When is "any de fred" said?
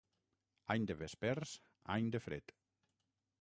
1.97-2.55